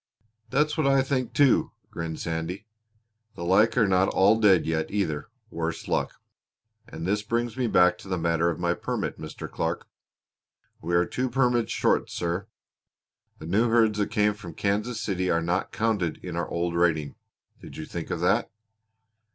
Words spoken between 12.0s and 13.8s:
sir. The new